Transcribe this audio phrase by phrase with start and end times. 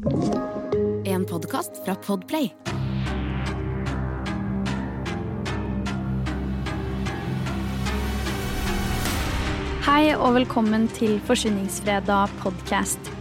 [0.00, 2.46] En podkast fra Podplay.
[9.84, 13.12] Hei og velkommen til Forsyningsfredag podcast.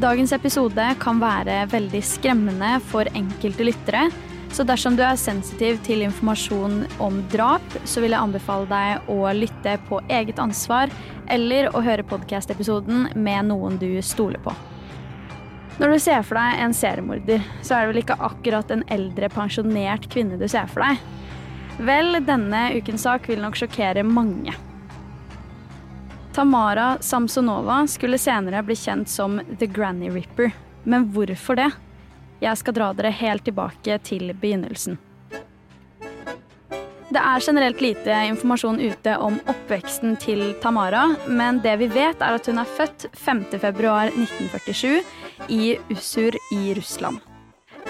[0.00, 4.08] Dagens episode kan være veldig skremmende for enkelte lyttere,
[4.48, 9.28] så dersom du er sensitiv til informasjon om drap, så vil jeg anbefale deg å
[9.36, 10.88] lytte på eget ansvar
[11.28, 14.56] eller å høre podkast-episoden med noen du stoler på.
[15.74, 19.30] Når du ser for deg en seriemorder, så er det vel ikke akkurat en eldre,
[19.34, 21.00] pensjonert kvinne du ser for deg?
[21.82, 24.54] Vel, denne ukens sak vil nok sjokkere mange.
[26.34, 30.54] Tamara Samsonova skulle senere bli kjent som The Granny Ripper.
[30.84, 31.70] Men hvorfor det?
[32.42, 34.98] Jeg skal dra dere helt tilbake til begynnelsen.
[37.14, 42.34] Det er generelt lite informasjon ute om oppveksten til Tamara, men det vi vet, er
[42.40, 44.96] at hun er født 5.2.1947
[45.54, 47.22] i Usur i Russland.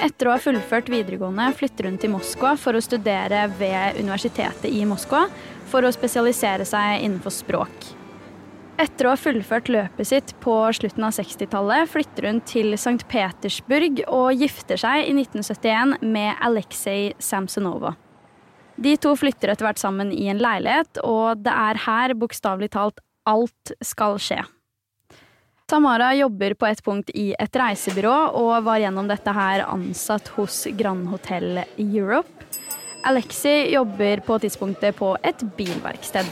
[0.05, 4.84] Etter å ha fullført videregående flytter hun til Moskva for å studere ved universitetet i
[4.84, 5.24] Moskva
[5.73, 7.93] for å spesialisere seg innenfor språk.
[8.77, 13.01] Etter å ha fullført løpet sitt på slutten av 60-tallet, flytter hun til St.
[13.09, 17.96] Petersburg og gifter seg i 1971 med Aleksej Samsonova.
[18.77, 22.99] De to flytter etter hvert sammen i en leilighet, og det er her bokstavelig talt
[23.29, 24.43] alt skal skje.
[25.71, 30.67] Tamara jobber på et punkt i et reisebyrå og var gjennom dette her ansatt hos
[30.77, 32.29] Grand Hotel Europe.
[33.09, 36.29] Alexi jobber på tidspunktet på et bilverksted.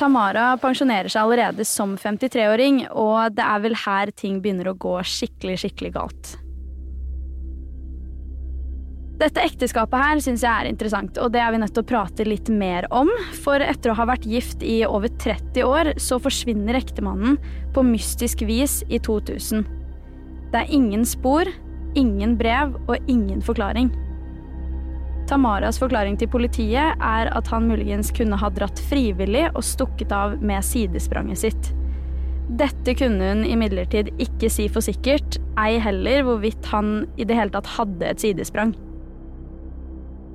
[0.00, 4.94] Tamara pensjonerer seg allerede som 53-åring, og det er vel her ting begynner å gå
[5.04, 6.39] skikkelig, skikkelig galt.
[9.20, 12.24] Dette ekteskapet her syns jeg er interessant, og det er vi nødt til å prate
[12.24, 13.10] litt mer om.
[13.44, 17.36] For etter å ha vært gift i over 30 år, så forsvinner ektemannen
[17.76, 19.66] på mystisk vis i 2000.
[20.50, 21.52] Det er ingen spor,
[22.00, 23.92] ingen brev og ingen forklaring.
[25.28, 30.40] Tamaras forklaring til politiet er at han muligens kunne ha dratt frivillig og stukket av
[30.40, 31.74] med sidespranget sitt.
[32.58, 37.52] Dette kunne hun imidlertid ikke si for sikkert, ei heller hvorvidt han i det hele
[37.54, 38.72] tatt hadde et sidesprang.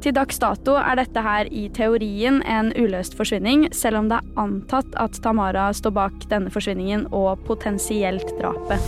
[0.06, 4.36] Til dags dato er dette her i teorien en uløst forsvinning, selv om det er
[4.38, 8.86] antatt at Tamara står bak denne forsvinningen og potensielt drapet.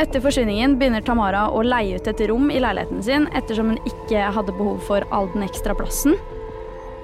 [0.00, 4.32] Etter forsvinningen begynner Tamara å leie ut et rom i leiligheten sin ettersom hun ikke
[4.32, 6.16] hadde behov for all den ekstra plassen.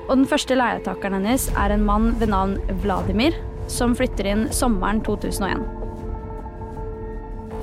[0.08, 3.36] Og den første leietakeren hennes er en mann ved navn Vladimir,
[3.68, 5.83] som flytter inn sommeren 2001.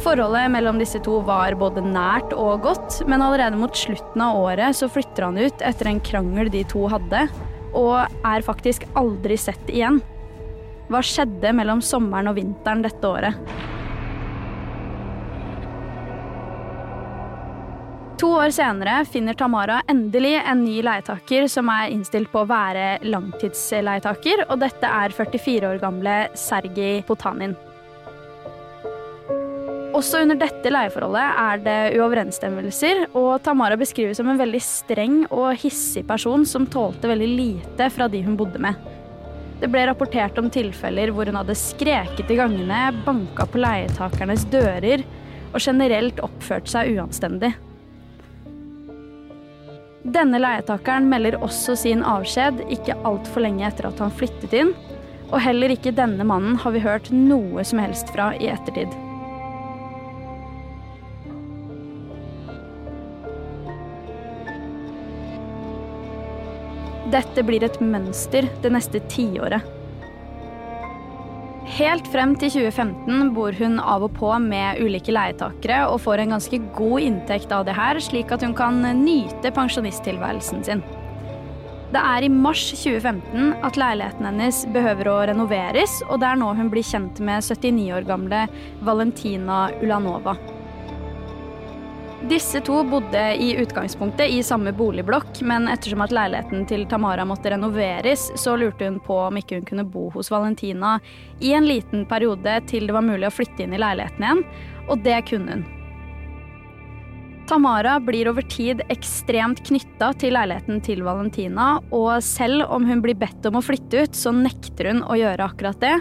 [0.02, 4.74] Forholdet mellom disse to var både nært og godt, men allerede mot slutten av året
[4.74, 7.28] så flytter han ut etter en krangel de to hadde,
[7.78, 10.02] og er faktisk aldri sett igjen.
[10.90, 13.38] Hva skjedde mellom sommeren og vinteren dette året?
[18.22, 22.96] To år senere finner Tamara endelig en ny leietaker som er innstilt på å være
[23.06, 27.54] langtidsleietaker, og dette er 44 år gamle Sergij Potanin.
[30.02, 35.52] Også under dette leieforholdet er det uoverensstemmelser, og Tamara beskrives som en veldig streng og
[35.62, 38.80] hissig person som tålte veldig lite fra de hun bodde med.
[39.62, 45.04] Det ble rapportert om tilfeller hvor hun hadde skreket i gangene, banka på leietakernes dører
[45.52, 47.52] og generelt oppført seg uanstendig.
[50.02, 54.74] Denne leietakeren melder også sin avskjed ikke altfor lenge etter at han flyttet inn,
[55.30, 58.90] og heller ikke denne mannen har vi hørt noe som helst fra i ettertid.
[67.12, 69.66] Dette blir et mønster det neste tiåret.
[71.72, 76.34] Helt frem til 2015 bor hun av og på med ulike leietakere og får en
[76.36, 80.84] ganske god inntekt av det her, slik at hun kan nyte pensjonisttilværelsen sin.
[81.92, 86.54] Det er i mars 2015 at leiligheten hennes behøver å renoveres, og det er nå
[86.56, 88.46] hun blir kjent med 79 år gamle
[88.88, 90.38] Valentina Ulanova.
[92.30, 97.50] Disse to bodde i utgangspunktet i samme boligblokk, men ettersom at leiligheten til Tamara måtte
[97.50, 101.00] renoveres, så lurte hun på om ikke hun kunne bo hos Valentina
[101.42, 104.46] i en liten periode til det var mulig å flytte inn i leiligheten igjen,
[104.88, 105.68] og det kunne hun.
[107.50, 113.18] Tamara blir over tid ekstremt knytta til leiligheten til Valentina, og selv om hun blir
[113.18, 115.98] bedt om å flytte ut, så nekter hun å gjøre akkurat det,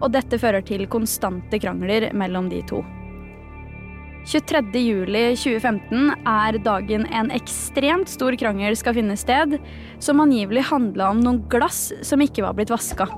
[0.00, 2.82] og dette fører til konstante krangler mellom de to.
[4.28, 9.56] 23.07.2015 er dagen en ekstremt stor krangel skal finne sted,
[10.02, 13.08] som angivelig handla om noen glass som ikke var blitt vaska.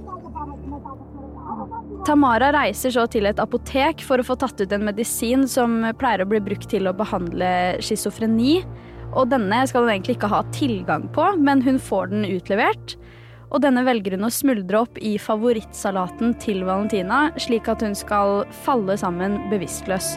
[2.06, 6.24] Tamara reiser så til et apotek for å få tatt ut en medisin som pleier
[6.24, 8.62] å bli brukt til å behandle schizofreni.
[9.12, 12.96] Og denne skal hun egentlig ikke ha tilgang på, men hun får den utlevert.
[13.52, 18.46] Og denne velger hun å smuldre opp i favorittsalaten til Valentina, slik at hun skal
[18.64, 20.16] falle sammen bevisstløs.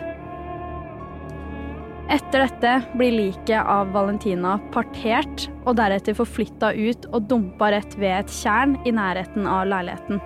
[2.05, 8.19] Etter dette blir liket av Valentina partert og deretter forflytta ut og dumpa rett ved
[8.19, 10.21] et tjern i nærheten av leiligheten.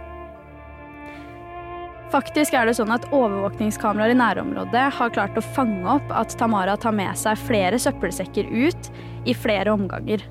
[2.10, 6.76] Faktisk er det sånn at Overvåkningskameraer i nærområdet har klart å fange opp at Tamara
[6.82, 8.92] tar med seg flere søppelsekker ut
[9.30, 10.26] i flere omganger.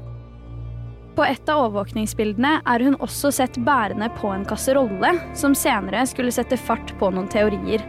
[1.18, 6.34] På et av overvåkningsbildene er hun også sett bærende på en kasserolle, som senere skulle
[6.34, 7.82] sette fart på noen teorier.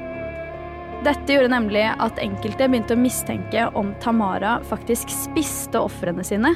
[1.00, 6.51] Dette gjorde nemlig at enkelte begynte å mistenke om Tamara faktisk spiste ofrene sine.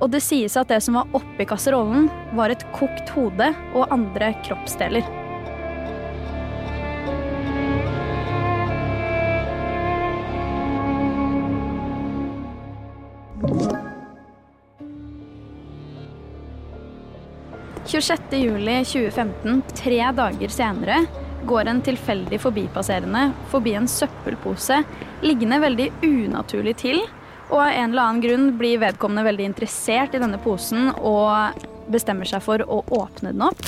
[0.00, 4.32] Og det sies at det som var oppi kasserollen, var et kokt hode og andre
[4.46, 5.04] kroppsdeler.
[17.92, 21.02] 26.07.2015, tre dager senere,
[21.46, 24.82] går en tilfeldig forbipasserende forbi en søppelpose
[25.22, 27.02] liggende veldig unaturlig til,
[27.52, 32.28] og av en eller annen grunn blir vedkommende veldig interessert i denne posen og bestemmer
[32.28, 33.64] seg for å åpne den opp.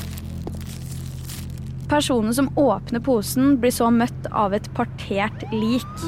[1.90, 6.06] Personen som åpner posen, blir så møtt av et partert lik.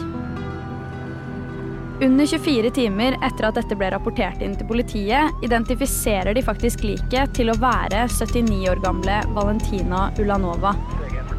[2.00, 7.32] Under 24 timer etter at dette ble rapportert inn til politiet, identifiserer de faktisk liket
[7.36, 10.74] til å være 79 år gamle Valentina Ulanova.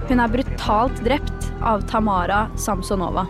[0.08, 3.26] Hun er brutalt drept av Tamara Samsonova.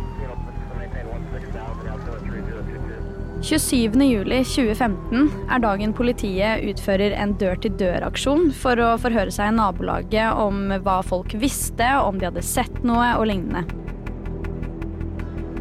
[3.47, 10.99] 27.07.2015 er dagen politiet utfører en dør-til-dør-aksjon for å forhøre seg i nabolaget om hva
[11.05, 13.65] folk visste, om de hadde sett noe og lignende.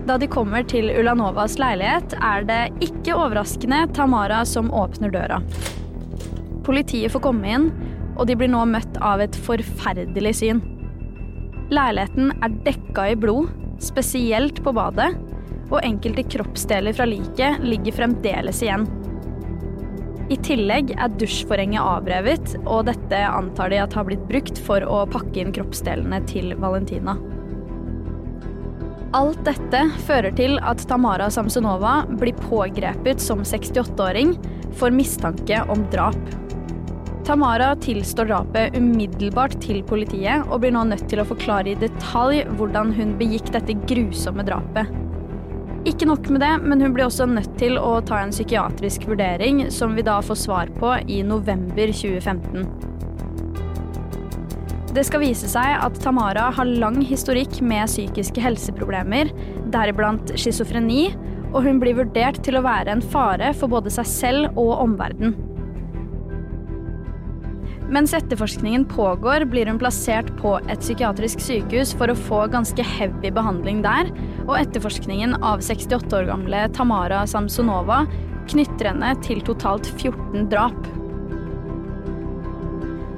[0.06, 5.40] Da de kommer til Ulanovas leilighet, er det ikke overraskende Tamara som åpner døra.
[6.66, 7.68] Politiet får komme inn,
[8.16, 10.75] og de blir nå møtt av et forferdelig syn.
[11.66, 13.50] Leiligheten er dekka i blod,
[13.82, 15.10] spesielt på badet,
[15.66, 18.86] og enkelte kroppsdeler fra liket ligger fremdeles igjen.
[20.30, 25.04] I tillegg er dusjforhenget avrevet, og dette antar de at har blitt brukt for å
[25.10, 27.16] pakke inn kroppsdelene til Valentina.
[29.14, 34.34] Alt dette fører til at Tamara Samsonova blir pågrepet som 68-åring
[34.76, 36.18] for mistanke om drap.
[37.26, 42.44] Tamara tilstår drapet umiddelbart til politiet og blir nå nødt til å forklare i detalj
[42.54, 44.92] hvordan hun begikk dette grusomme drapet.
[45.90, 49.64] Ikke nok med det, men hun blir også nødt til å ta en psykiatrisk vurdering,
[49.74, 52.62] som vi da får svar på i november 2015.
[54.94, 59.34] Det skal vise seg at Tamara har lang historikk med psykiske helseproblemer,
[59.74, 61.08] deriblant schizofreni,
[61.50, 65.55] og hun blir vurdert til å være en fare for både seg selv og omverdenen.
[67.86, 73.30] Mens etterforskningen pågår, blir hun plassert på et psykiatrisk sykehus for å få ganske heavy
[73.30, 74.10] behandling der,
[74.48, 78.02] og etterforskningen av 68 år gamle Tamara Samsonova
[78.50, 80.78] knytter henne til totalt 14 drap.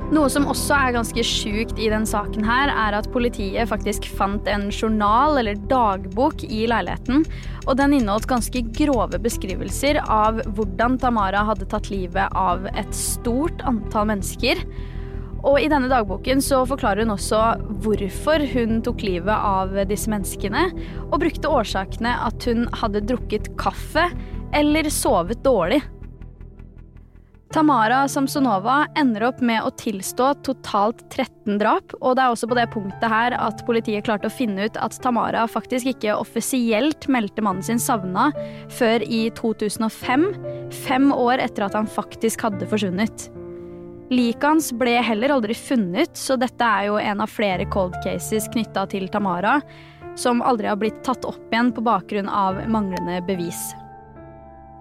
[0.08, 4.46] Noe som også er ganske sjukt i den saken her, er at politiet faktisk fant
[4.48, 7.26] en journal eller dagbok i leiligheten,
[7.66, 13.60] og den inneholdt ganske grove beskrivelser av hvordan Tamara hadde tatt livet av et stort
[13.68, 14.64] antall mennesker.
[15.44, 17.42] Og i denne dagboken så forklarer hun også
[17.84, 20.70] hvorfor hun tok livet av disse menneskene,
[21.10, 24.08] og brukte årsakene at hun hadde drukket kaffe
[24.56, 25.84] eller sovet dårlig.
[27.48, 32.58] Tamara Samsonova ender opp med å tilstå totalt 13 drap, og det er også på
[32.58, 37.44] det punktet her at politiet klarte å finne ut at Tamara faktisk ikke offisielt meldte
[37.44, 38.28] mannen sin savna
[38.76, 40.28] før i 2005,
[40.84, 43.30] fem år etter at han faktisk hadde forsvunnet.
[44.12, 48.52] Liket hans ble heller aldri funnet, så dette er jo en av flere cold cases
[48.52, 49.58] knytta til Tamara,
[50.20, 53.70] som aldri har blitt tatt opp igjen på bakgrunn av manglende bevis.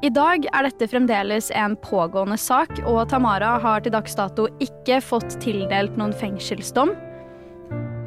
[0.06, 5.00] I dag er dette fremdeles en pågående sak, og Tamara har til dags dato ikke
[5.02, 6.92] fått tildelt noen fengselsdom.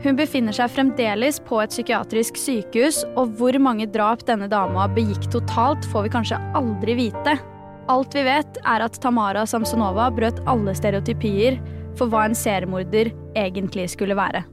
[0.05, 5.27] Hun befinner seg fremdeles på et psykiatrisk sykehus, og hvor mange drap denne dama begikk
[5.35, 7.35] totalt, får vi kanskje aldri vite.
[7.91, 11.59] Alt vi vet, er at Tamara Samsonova brøt alle stereotypier
[11.99, 14.47] for hva en seriemorder egentlig skulle være.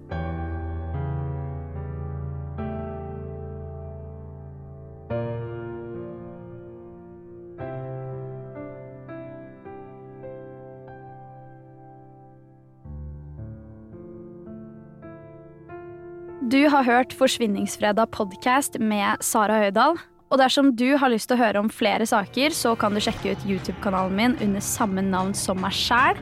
[16.48, 19.98] Du har hørt Forsvinningsfredag podkast med Sara Høydahl.
[20.32, 23.34] Og dersom du har lyst til å høre om flere saker, så kan du sjekke
[23.34, 26.16] ut YouTube-kanalen min under samme navn som meg sjæl.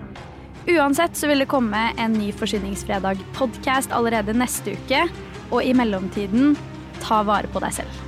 [0.65, 5.03] Uansett så vil det komme en ny Forsyningsfredag-podkast allerede neste uke.
[5.51, 6.55] Og i mellomtiden,
[7.05, 8.01] ta vare på deg selv.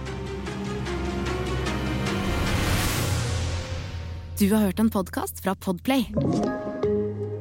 [4.41, 6.09] Du har hørt en podkast fra Podplay.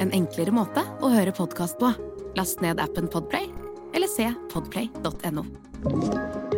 [0.04, 1.96] En enklere måte å høre podkast på.
[2.36, 3.48] Last ned appen Podplay,
[4.16, 6.55] se podplay.no.